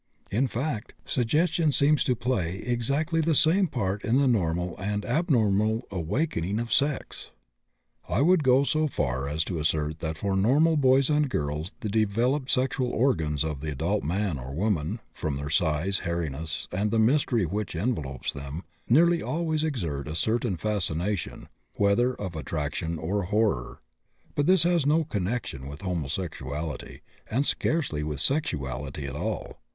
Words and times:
In 0.31 0.47
fact, 0.47 0.93
suggestion 1.05 1.71
seems 1.71 2.03
to 2.05 2.15
play 2.15 2.55
exactly 2.65 3.21
the 3.21 3.35
same 3.35 3.67
part 3.67 4.03
in 4.03 4.17
the 4.17 4.25
normal 4.27 4.75
and 4.79 5.05
abnormal 5.05 5.83
awakening 5.91 6.59
of 6.59 6.73
sex." 6.73 7.29
I 8.09 8.21
would 8.21 8.43
go 8.43 8.63
so 8.63 8.87
far 8.87 9.29
as 9.29 9.43
to 9.43 9.59
assert 9.59 9.99
that 9.99 10.17
for 10.17 10.35
normal 10.35 10.75
boys 10.75 11.11
and 11.11 11.29
girls 11.29 11.71
the 11.81 11.87
developed 11.87 12.49
sexual 12.49 12.89
organs 12.89 13.43
of 13.43 13.61
the 13.61 13.69
adult 13.69 14.03
man 14.03 14.39
or 14.39 14.55
woman 14.55 15.01
from 15.13 15.35
their 15.35 15.51
size, 15.51 15.99
hairiness, 15.99 16.67
and 16.71 16.89
the 16.89 16.97
mystery 16.97 17.45
which 17.45 17.75
envelops 17.75 18.33
them 18.33 18.63
nearly 18.89 19.21
always 19.21 19.63
exert 19.63 20.07
a 20.07 20.15
certain 20.15 20.57
fascination, 20.57 21.47
whether 21.75 22.15
of 22.15 22.35
attraction 22.35 22.97
or 22.97 23.25
horror. 23.25 23.81
But 24.33 24.47
this 24.47 24.63
has 24.63 24.83
no 24.83 25.03
connection 25.03 25.67
with 25.67 25.81
homosexuality, 25.83 27.01
and 27.29 27.45
scarcely 27.45 28.01
with 28.01 28.19
sexuality 28.19 29.05
at 29.05 29.15
all. 29.15 29.59